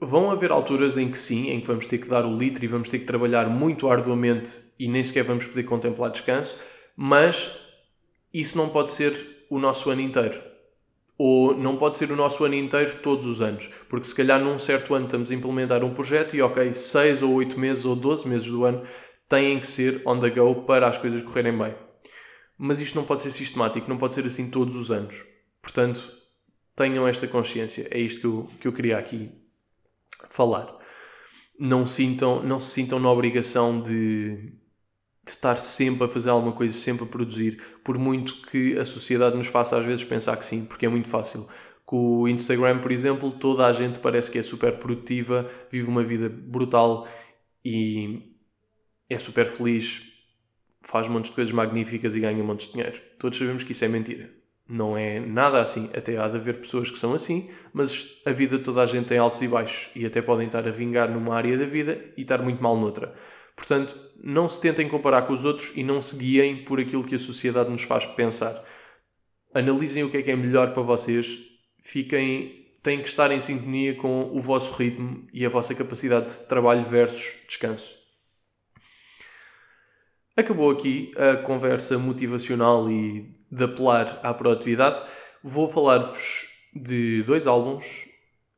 Vão 0.00 0.32
haver 0.32 0.50
alturas 0.50 0.96
em 0.96 1.08
que 1.08 1.18
sim, 1.18 1.50
em 1.50 1.60
que 1.60 1.66
vamos 1.68 1.86
ter 1.86 1.98
que 1.98 2.08
dar 2.08 2.26
o 2.26 2.36
litro 2.36 2.64
e 2.64 2.68
vamos 2.68 2.88
ter 2.88 2.98
que 2.98 3.04
trabalhar 3.04 3.48
muito 3.48 3.88
arduamente 3.88 4.50
e 4.80 4.88
nem 4.88 5.04
sequer 5.04 5.22
vamos 5.22 5.46
poder 5.46 5.62
contemplar 5.62 6.10
descanso, 6.10 6.58
mas 6.96 7.56
isso 8.34 8.58
não 8.58 8.68
pode 8.68 8.90
ser 8.90 9.46
o 9.48 9.60
nosso 9.60 9.90
ano 9.90 10.00
inteiro. 10.00 10.49
Ou 11.22 11.54
não 11.54 11.76
pode 11.76 11.96
ser 11.96 12.10
o 12.10 12.16
nosso 12.16 12.42
ano 12.46 12.54
inteiro 12.54 12.96
todos 13.02 13.26
os 13.26 13.42
anos. 13.42 13.68
Porque 13.90 14.08
se 14.08 14.14
calhar 14.14 14.42
num 14.42 14.58
certo 14.58 14.94
ano 14.94 15.04
estamos 15.04 15.30
a 15.30 15.34
implementar 15.34 15.84
um 15.84 15.92
projeto 15.92 16.34
e 16.34 16.40
ok, 16.40 16.72
6 16.72 17.22
ou 17.22 17.34
8 17.34 17.60
meses 17.60 17.84
ou 17.84 17.94
12 17.94 18.26
meses 18.26 18.46
do 18.46 18.64
ano 18.64 18.82
têm 19.28 19.60
que 19.60 19.66
ser 19.66 20.00
on 20.06 20.18
the 20.18 20.30
go 20.30 20.62
para 20.62 20.88
as 20.88 20.96
coisas 20.96 21.20
correrem 21.20 21.58
bem. 21.58 21.74
Mas 22.56 22.80
isto 22.80 22.96
não 22.96 23.04
pode 23.04 23.20
ser 23.20 23.32
sistemático, 23.32 23.86
não 23.86 23.98
pode 23.98 24.14
ser 24.14 24.24
assim 24.24 24.48
todos 24.48 24.74
os 24.74 24.90
anos. 24.90 25.22
Portanto, 25.60 26.10
tenham 26.74 27.06
esta 27.06 27.28
consciência. 27.28 27.86
É 27.90 28.00
isto 28.00 28.20
que 28.20 28.26
eu, 28.26 28.50
que 28.58 28.68
eu 28.68 28.72
queria 28.72 28.96
aqui 28.96 29.30
falar. 30.30 30.74
Não, 31.58 31.86
sintam, 31.86 32.42
não 32.42 32.58
se 32.58 32.70
sintam 32.70 32.98
na 32.98 33.10
obrigação 33.10 33.78
de, 33.78 34.54
de 35.30 35.36
estar 35.36 35.56
sempre 35.56 36.04
a 36.04 36.08
fazer 36.08 36.30
alguma 36.30 36.52
coisa, 36.52 36.74
sempre 36.74 37.04
a 37.04 37.06
produzir, 37.06 37.62
por 37.84 37.98
muito 37.98 38.34
que 38.46 38.76
a 38.78 38.84
sociedade 38.84 39.36
nos 39.36 39.46
faça 39.46 39.76
às 39.76 39.84
vezes 39.84 40.04
pensar 40.04 40.36
que 40.36 40.44
sim, 40.44 40.64
porque 40.64 40.86
é 40.86 40.88
muito 40.88 41.08
fácil. 41.08 41.46
Com 41.84 42.20
o 42.20 42.28
Instagram, 42.28 42.78
por 42.78 42.92
exemplo, 42.92 43.30
toda 43.30 43.66
a 43.66 43.72
gente 43.72 43.98
parece 44.00 44.30
que 44.30 44.38
é 44.38 44.42
super 44.42 44.78
produtiva, 44.78 45.48
vive 45.70 45.88
uma 45.88 46.02
vida 46.02 46.28
brutal 46.28 47.06
e 47.64 48.34
é 49.08 49.18
super 49.18 49.46
feliz, 49.46 50.02
faz 50.82 51.08
montes 51.08 51.30
de 51.30 51.34
coisas 51.34 51.52
magníficas 51.52 52.14
e 52.14 52.20
ganha 52.20 52.42
montes 52.42 52.66
de 52.68 52.74
dinheiro. 52.74 53.00
Todos 53.18 53.38
sabemos 53.38 53.62
que 53.62 53.72
isso 53.72 53.84
é 53.84 53.88
mentira. 53.88 54.30
Não 54.68 54.96
é 54.96 55.18
nada 55.18 55.60
assim. 55.60 55.90
Até 55.92 56.16
há 56.16 56.28
de 56.28 56.36
haver 56.36 56.60
pessoas 56.60 56.90
que 56.90 56.98
são 56.98 57.12
assim, 57.12 57.50
mas 57.72 58.20
a 58.24 58.30
vida 58.30 58.56
toda 58.56 58.82
a 58.82 58.86
gente 58.86 59.08
tem 59.08 59.18
altos 59.18 59.42
e 59.42 59.48
baixos 59.48 59.90
e 59.96 60.06
até 60.06 60.22
podem 60.22 60.46
estar 60.46 60.66
a 60.66 60.70
vingar 60.70 61.10
numa 61.10 61.34
área 61.34 61.58
da 61.58 61.64
vida 61.64 62.00
e 62.16 62.22
estar 62.22 62.40
muito 62.40 62.62
mal 62.62 62.76
noutra. 62.76 63.12
Portanto, 63.56 63.98
não 64.22 64.48
se 64.48 64.60
tentem 64.60 64.88
comparar 64.88 65.22
com 65.22 65.32
os 65.32 65.44
outros 65.44 65.72
e 65.74 65.82
não 65.82 66.00
se 66.00 66.16
guiem 66.16 66.64
por 66.64 66.78
aquilo 66.78 67.04
que 67.04 67.14
a 67.14 67.18
sociedade 67.18 67.70
nos 67.70 67.82
faz 67.82 68.04
pensar. 68.04 68.62
Analisem 69.54 70.04
o 70.04 70.10
que 70.10 70.18
é 70.18 70.22
que 70.22 70.30
é 70.30 70.36
melhor 70.36 70.72
para 70.72 70.82
vocês, 70.82 71.38
fiquem, 71.80 72.72
têm 72.82 73.02
que 73.02 73.08
estar 73.08 73.32
em 73.32 73.40
sintonia 73.40 73.94
com 73.94 74.30
o 74.32 74.38
vosso 74.38 74.72
ritmo 74.72 75.26
e 75.32 75.44
a 75.44 75.48
vossa 75.48 75.74
capacidade 75.74 76.32
de 76.32 76.46
trabalho 76.46 76.84
versus 76.84 77.44
descanso. 77.46 77.94
Acabou 80.36 80.70
aqui 80.70 81.12
a 81.16 81.36
conversa 81.38 81.98
motivacional 81.98 82.90
e 82.90 83.34
de 83.50 83.64
apelar 83.64 84.20
à 84.22 84.32
produtividade, 84.32 85.02
vou 85.42 85.68
falar-vos 85.68 86.48
de 86.74 87.22
dois 87.24 87.46
álbuns 87.46 88.06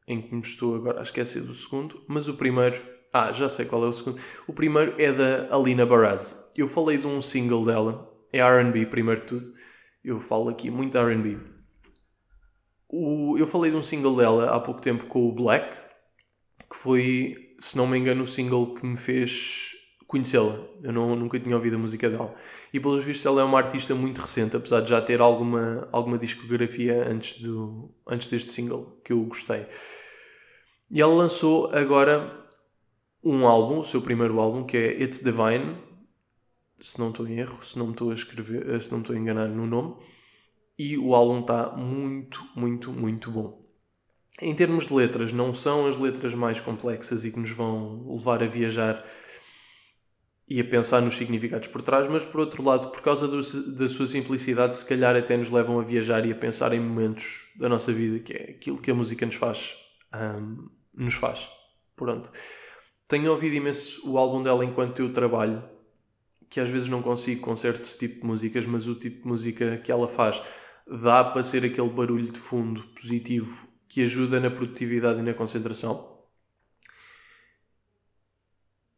em 0.07 0.21
que 0.21 0.35
me 0.35 0.42
estou 0.42 0.75
agora 0.75 1.00
a 1.00 1.02
esquecer 1.02 1.42
do 1.42 1.54
segundo, 1.54 2.04
mas 2.07 2.28
o 2.28 2.35
primeiro. 2.35 2.91
Ah, 3.12 3.31
já 3.31 3.50
sei 3.50 3.66
qual 3.66 3.85
é 3.85 3.88
o 3.88 3.92
segundo. 3.92 4.21
O 4.47 4.54
primeiro 4.54 4.95
é 4.99 5.12
da 5.12 5.54
Alina 5.54 5.85
Baraz. 5.85 6.50
Eu 6.57 6.66
falei 6.66 6.97
de 6.97 7.07
um 7.07 7.21
single 7.21 7.62
dela, 7.62 8.11
é 8.33 8.40
RB, 8.40 8.87
primeiro 8.87 9.21
de 9.21 9.26
tudo. 9.26 9.52
Eu 10.02 10.19
falo 10.19 10.49
aqui 10.49 10.71
muito 10.71 10.97
RB. 10.99 11.38
Eu 13.38 13.47
falei 13.47 13.71
de 13.71 13.76
um 13.76 13.83
single 13.83 14.16
dela 14.16 14.54
há 14.54 14.61
pouco 14.61 14.81
tempo 14.81 15.04
com 15.07 15.28
o 15.28 15.33
Black, 15.33 15.76
que 16.71 16.76
foi, 16.76 17.54
se 17.61 17.76
não 17.76 17.87
me 17.87 17.99
engano, 17.99 18.25
o 18.25 18.26
single 18.26 18.75
que 18.75 18.87
me 18.87 18.97
fez 18.97 19.73
conhecê-la. 20.07 20.59
Eu 20.83 20.92
não, 20.92 21.14
nunca 21.14 21.38
tinha 21.38 21.54
ouvido 21.54 21.76
a 21.76 21.78
música 21.78 22.09
dela. 22.09 22.35
E 22.73 22.81
pelos 22.81 23.04
vistos 23.04 23.26
ela 23.26 23.42
é 23.42 23.45
uma 23.45 23.59
artista 23.59 23.95
muito 23.95 24.23
recente, 24.23 24.57
apesar 24.57 24.81
de 24.81 24.88
já 24.88 25.02
ter 25.02 25.21
alguma, 25.21 25.87
alguma 25.92 26.16
discografia 26.19 27.07
antes, 27.07 27.42
do, 27.42 27.90
antes 28.07 28.28
deste 28.28 28.50
single, 28.50 28.99
que 29.04 29.12
eu 29.12 29.23
gostei. 29.25 29.66
E 30.90 31.00
ela 31.00 31.14
lançou 31.14 31.71
agora 31.75 32.41
um 33.22 33.46
álbum, 33.46 33.80
o 33.80 33.84
seu 33.84 34.02
primeiro 34.02 34.40
álbum, 34.40 34.64
que 34.64 34.76
é 34.76 35.02
It's 35.02 35.22
Divine, 35.22 35.76
se 36.80 36.98
não 36.98 37.10
estou 37.10 37.26
em 37.26 37.38
erro, 37.38 37.64
se 37.64 37.78
não 37.78 37.86
me 37.86 37.92
estou 37.92 38.10
a 38.10 38.14
escrever, 38.14 38.68
eh, 38.68 38.80
se 38.80 38.90
não 38.90 39.00
estou 39.00 39.14
a 39.14 39.18
enganar 39.18 39.48
no 39.48 39.66
nome. 39.66 39.96
E 40.78 40.98
o 40.98 41.14
álbum 41.14 41.40
está 41.40 41.70
muito, 41.70 42.44
muito, 42.56 42.90
muito 42.90 43.30
bom. 43.30 43.62
Em 44.40 44.54
termos 44.54 44.86
de 44.86 44.94
letras, 44.94 45.30
não 45.30 45.54
são 45.54 45.86
as 45.86 45.96
letras 45.96 46.34
mais 46.34 46.60
complexas 46.60 47.24
e 47.24 47.30
que 47.30 47.38
nos 47.38 47.50
vão 47.50 48.10
levar 48.16 48.42
a 48.42 48.46
viajar 48.46 49.04
e 50.48 50.60
a 50.60 50.64
pensar 50.64 51.00
nos 51.00 51.16
significados 51.16 51.68
por 51.68 51.82
trás, 51.82 52.08
mas 52.08 52.24
por 52.24 52.40
outro 52.40 52.62
lado, 52.62 52.90
por 52.90 53.00
causa 53.00 53.28
do, 53.28 53.40
da 53.76 53.88
sua 53.88 54.06
simplicidade, 54.06 54.76
se 54.76 54.84
calhar 54.84 55.14
até 55.14 55.36
nos 55.36 55.48
levam 55.48 55.78
a 55.78 55.82
viajar 55.82 56.26
e 56.26 56.32
a 56.32 56.34
pensar 56.34 56.72
em 56.72 56.80
momentos 56.80 57.52
da 57.56 57.68
nossa 57.68 57.92
vida, 57.92 58.18
que 58.18 58.32
é 58.32 58.50
aquilo 58.50 58.78
que 58.78 58.90
a 58.90 58.94
música 58.94 59.24
nos 59.24 59.36
faz. 59.36 59.74
Um, 60.12 60.68
nos 60.92 61.14
faz. 61.14 61.48
Pronto. 61.94 62.30
Tenho 63.12 63.31
ouvido 63.31 63.57
imenso 63.57 64.11
o 64.11 64.16
álbum 64.16 64.42
dela 64.42 64.64
enquanto 64.64 65.00
eu 65.00 65.12
trabalho, 65.12 65.62
que 66.49 66.59
às 66.59 66.71
vezes 66.71 66.88
não 66.88 67.02
consigo 67.02 67.42
com 67.42 67.54
certo 67.54 67.95
tipo 67.99 68.23
de 68.23 68.26
músicas, 68.26 68.64
mas 68.64 68.88
o 68.88 68.95
tipo 68.95 69.21
de 69.21 69.28
música 69.28 69.76
que 69.76 69.92
ela 69.92 70.09
faz 70.09 70.42
dá 70.87 71.23
para 71.23 71.42
ser 71.42 71.62
aquele 71.62 71.90
barulho 71.90 72.33
de 72.33 72.40
fundo 72.40 72.83
positivo 72.95 73.69
que 73.87 74.02
ajuda 74.02 74.40
na 74.40 74.50
produtividade 74.50 75.19
e 75.19 75.23
na 75.23 75.35
concentração 75.35 76.25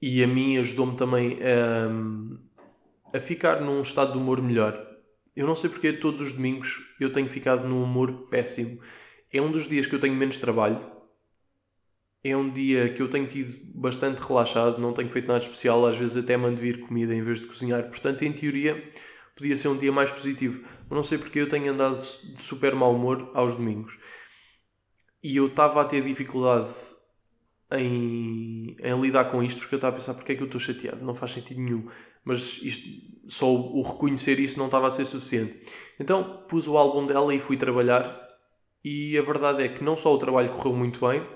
e 0.00 0.22
a 0.22 0.28
mim 0.28 0.58
ajudou-me 0.58 0.96
também 0.96 1.40
a, 1.42 3.18
a 3.18 3.20
ficar 3.20 3.60
num 3.60 3.82
estado 3.82 4.12
de 4.12 4.18
humor 4.18 4.40
melhor. 4.40 4.80
Eu 5.34 5.44
não 5.44 5.56
sei 5.56 5.68
porque 5.68 5.92
todos 5.92 6.20
os 6.20 6.34
domingos 6.34 6.94
eu 7.00 7.12
tenho 7.12 7.28
ficado 7.28 7.66
num 7.66 7.82
humor 7.82 8.28
péssimo. 8.30 8.80
É 9.32 9.42
um 9.42 9.50
dos 9.50 9.66
dias 9.66 9.88
que 9.88 9.94
eu 9.96 9.98
tenho 9.98 10.14
menos 10.14 10.36
trabalho. 10.36 10.93
É 12.24 12.34
um 12.34 12.50
dia 12.50 12.88
que 12.88 13.02
eu 13.02 13.08
tenho 13.08 13.26
tido 13.26 13.54
bastante 13.74 14.18
relaxado, 14.18 14.80
não 14.80 14.94
tenho 14.94 15.10
feito 15.10 15.28
nada 15.28 15.40
especial, 15.40 15.84
às 15.86 15.96
vezes 15.96 16.16
até 16.16 16.36
mando 16.38 16.60
vir 16.60 16.80
comida 16.80 17.14
em 17.14 17.22
vez 17.22 17.40
de 17.40 17.46
cozinhar. 17.46 17.82
Portanto, 17.84 18.22
em 18.22 18.32
teoria, 18.32 18.82
podia 19.36 19.56
ser 19.58 19.68
um 19.68 19.76
dia 19.76 19.92
mais 19.92 20.10
positivo. 20.10 20.66
Mas 20.88 20.96
não 20.96 21.04
sei 21.04 21.18
porque 21.18 21.38
eu 21.38 21.48
tenho 21.48 21.70
andado 21.72 21.96
de 21.96 22.42
super 22.42 22.74
mau 22.74 22.94
humor 22.94 23.30
aos 23.34 23.54
domingos. 23.54 23.98
E 25.22 25.36
eu 25.36 25.48
estava 25.48 25.82
a 25.82 25.84
ter 25.84 26.02
dificuldade 26.02 26.74
em, 27.72 28.76
em, 28.78 29.00
lidar 29.00 29.26
com 29.26 29.42
isto 29.42 29.58
porque 29.60 29.74
eu 29.74 29.78
estava 29.78 29.96
a 29.96 29.98
pensar 29.98 30.14
porque 30.14 30.32
é 30.32 30.34
que 30.34 30.42
eu 30.42 30.46
estou 30.46 30.60
chateado, 30.60 31.04
não 31.04 31.14
faz 31.14 31.32
sentido 31.32 31.60
nenhum. 31.60 31.88
Mas 32.24 32.60
isto, 32.62 32.88
só 33.28 33.52
o, 33.52 33.78
o 33.78 33.82
reconhecer 33.82 34.38
isso 34.38 34.58
não 34.58 34.66
estava 34.66 34.86
a 34.86 34.90
ser 34.90 35.04
suficiente. 35.04 35.60
Então 35.98 36.44
pus 36.48 36.66
o 36.66 36.76
álbum 36.76 37.06
dela 37.06 37.34
e 37.34 37.40
fui 37.40 37.56
trabalhar. 37.56 38.22
E 38.84 39.16
a 39.16 39.22
verdade 39.22 39.62
é 39.62 39.68
que 39.68 39.82
não 39.82 39.96
só 39.96 40.14
o 40.14 40.18
trabalho 40.18 40.50
correu 40.50 40.76
muito 40.76 41.06
bem, 41.06 41.26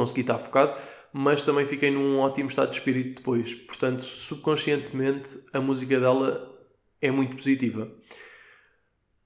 consegui 0.00 0.22
estar 0.22 0.38
focado, 0.38 0.74
mas 1.12 1.42
também 1.42 1.66
fiquei 1.66 1.90
num 1.90 2.18
ótimo 2.18 2.48
estado 2.48 2.70
de 2.70 2.76
espírito 2.76 3.16
depois. 3.16 3.54
Portanto, 3.54 4.02
subconscientemente, 4.02 5.38
a 5.52 5.60
música 5.60 5.98
dela 6.00 6.56
é 7.00 7.10
muito 7.10 7.36
positiva 7.36 7.90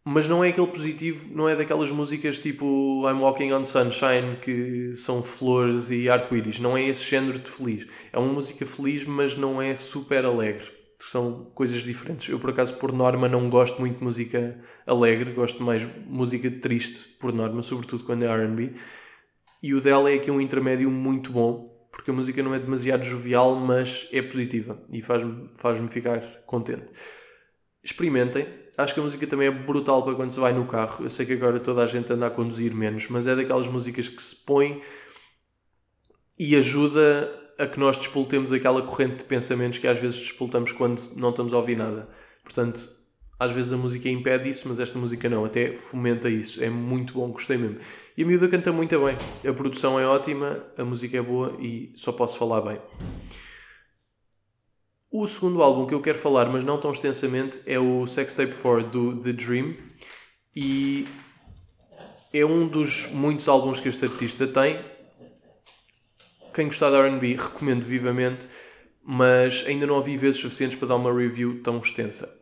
mas 0.04 0.26
não 0.26 0.42
é 0.42 0.48
aquele 0.48 0.66
positivo, 0.66 1.34
não 1.34 1.48
é 1.48 1.54
daquelas 1.54 1.90
músicas 1.90 2.38
tipo 2.38 3.08
I'm 3.08 3.20
Walking 3.20 3.52
on 3.52 3.64
Sunshine 3.64 4.36
que 4.40 4.94
são 4.96 5.22
flores 5.22 5.90
e 5.90 6.08
arco-íris. 6.08 6.58
Não 6.58 6.76
é 6.76 6.88
esse 6.88 7.08
género 7.08 7.38
de 7.38 7.48
feliz. 7.48 7.86
É 8.12 8.18
uma 8.18 8.32
música 8.32 8.66
feliz, 8.66 9.04
mas 9.04 9.36
não 9.36 9.62
é 9.62 9.74
super 9.76 10.24
alegre. 10.24 10.66
São 10.98 11.50
coisas 11.54 11.82
diferentes. 11.82 12.28
Eu, 12.28 12.38
por 12.38 12.50
acaso, 12.50 12.74
por 12.74 12.92
norma, 12.92 13.28
não 13.28 13.48
gosto 13.48 13.80
muito 13.80 13.98
de 13.98 14.04
música 14.04 14.58
alegre, 14.86 15.32
gosto 15.32 15.62
mais 15.62 15.82
de 15.82 16.00
música 16.08 16.50
triste, 16.50 17.08
por 17.20 17.32
norma, 17.32 17.62
sobretudo 17.62 18.04
quando 18.04 18.24
é 18.24 18.44
RB. 18.44 18.74
E 19.62 19.74
o 19.74 19.80
dela 19.80 20.10
é 20.10 20.14
aqui 20.14 20.30
um 20.30 20.40
intermédio 20.40 20.90
muito 20.90 21.30
bom, 21.30 21.88
porque 21.92 22.10
a 22.10 22.14
música 22.14 22.42
não 22.42 22.52
é 22.52 22.58
demasiado 22.58 23.04
jovial, 23.04 23.54
mas 23.54 24.08
é 24.10 24.20
positiva 24.20 24.82
e 24.90 25.00
faz-me 25.02 25.50
faz 25.54 25.78
ficar 25.90 26.20
contente. 26.46 26.86
Experimentem, 27.82 28.46
acho 28.76 28.94
que 28.94 29.00
a 29.00 29.02
música 29.02 29.26
também 29.26 29.48
é 29.48 29.50
brutal 29.50 30.02
para 30.02 30.14
quando 30.14 30.32
se 30.32 30.40
vai 30.40 30.52
no 30.52 30.66
carro. 30.66 31.04
Eu 31.04 31.10
sei 31.10 31.26
que 31.26 31.34
agora 31.34 31.60
toda 31.60 31.82
a 31.82 31.86
gente 31.86 32.12
anda 32.12 32.26
a 32.26 32.30
conduzir 32.30 32.74
menos, 32.74 33.08
mas 33.08 33.26
é 33.26 33.36
daquelas 33.36 33.68
músicas 33.68 34.08
que 34.08 34.22
se 34.22 34.36
põe 34.44 34.82
e 36.38 36.56
ajuda 36.56 37.40
a 37.58 37.66
que 37.66 37.78
nós 37.78 37.96
despoltemos 37.96 38.52
aquela 38.52 38.82
corrente 38.82 39.18
de 39.18 39.24
pensamentos 39.24 39.78
que 39.78 39.86
às 39.86 39.98
vezes 39.98 40.18
despoltamos 40.18 40.72
quando 40.72 41.02
não 41.14 41.30
estamos 41.30 41.52
a 41.52 41.58
ouvir 41.58 41.76
nada. 41.76 42.08
Portanto, 42.42 42.90
às 43.42 43.52
vezes 43.52 43.72
a 43.72 43.76
música 43.76 44.08
impede 44.08 44.48
isso, 44.48 44.68
mas 44.68 44.78
esta 44.78 44.96
música 44.96 45.28
não, 45.28 45.44
até 45.44 45.76
fomenta 45.76 46.28
isso. 46.30 46.62
É 46.62 46.70
muito 46.70 47.14
bom, 47.14 47.28
gostei 47.32 47.56
mesmo. 47.56 47.78
E 48.16 48.22
a 48.22 48.26
miúda 48.26 48.48
canta 48.48 48.70
muito 48.70 48.96
bem. 49.04 49.16
A 49.44 49.52
produção 49.52 49.98
é 49.98 50.06
ótima, 50.06 50.64
a 50.78 50.84
música 50.84 51.18
é 51.18 51.22
boa 51.22 51.56
e 51.60 51.92
só 51.96 52.12
posso 52.12 52.38
falar 52.38 52.60
bem. 52.60 52.80
O 55.10 55.26
segundo 55.26 55.60
álbum 55.60 55.86
que 55.86 55.92
eu 55.92 56.00
quero 56.00 56.18
falar, 56.18 56.48
mas 56.50 56.62
não 56.62 56.78
tão 56.78 56.92
extensamente, 56.92 57.60
é 57.66 57.80
o 57.80 58.06
Sextape 58.06 58.54
4 58.54 58.88
do 58.88 59.20
The 59.20 59.32
Dream. 59.32 59.74
E 60.54 61.08
é 62.32 62.44
um 62.44 62.68
dos 62.68 63.08
muitos 63.08 63.48
álbuns 63.48 63.80
que 63.80 63.88
este 63.88 64.04
artista 64.04 64.46
tem. 64.46 64.78
Quem 66.54 66.66
gostar 66.66 66.90
de 66.90 67.08
RB, 67.08 67.34
recomendo 67.34 67.82
vivamente, 67.82 68.46
mas 69.02 69.64
ainda 69.66 69.84
não 69.84 69.96
ouvi 69.96 70.16
vezes 70.16 70.40
suficientes 70.40 70.78
para 70.78 70.88
dar 70.88 70.96
uma 70.96 71.12
review 71.12 71.60
tão 71.60 71.78
extensa. 71.78 72.41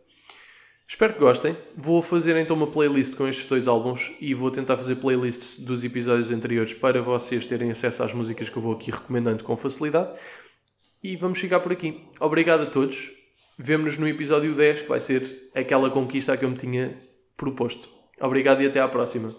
Espero 0.90 1.14
que 1.14 1.20
gostem. 1.20 1.56
Vou 1.76 2.02
fazer 2.02 2.36
então 2.36 2.56
uma 2.56 2.66
playlist 2.66 3.14
com 3.14 3.28
estes 3.28 3.46
dois 3.48 3.68
álbuns 3.68 4.12
e 4.20 4.34
vou 4.34 4.50
tentar 4.50 4.76
fazer 4.76 4.96
playlists 4.96 5.60
dos 5.60 5.84
episódios 5.84 6.32
anteriores 6.32 6.74
para 6.74 7.00
vocês 7.00 7.46
terem 7.46 7.70
acesso 7.70 8.02
às 8.02 8.12
músicas 8.12 8.50
que 8.50 8.56
eu 8.56 8.60
vou 8.60 8.72
aqui 8.72 8.90
recomendando 8.90 9.44
com 9.44 9.56
facilidade. 9.56 10.18
E 11.00 11.14
vamos 11.14 11.38
ficar 11.38 11.60
por 11.60 11.70
aqui. 11.70 12.08
Obrigado 12.18 12.64
a 12.64 12.66
todos. 12.66 13.08
Vemo-nos 13.56 13.98
no 13.98 14.08
episódio 14.08 14.52
10, 14.52 14.82
que 14.82 14.88
vai 14.88 14.98
ser 14.98 15.50
aquela 15.54 15.88
conquista 15.90 16.36
que 16.36 16.44
eu 16.44 16.50
me 16.50 16.56
tinha 16.56 17.00
proposto. 17.36 17.88
Obrigado 18.20 18.60
e 18.60 18.66
até 18.66 18.80
à 18.80 18.88
próxima. 18.88 19.36